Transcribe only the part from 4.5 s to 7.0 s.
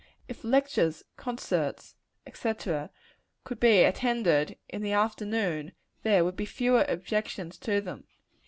in the afternoon, there would be fewer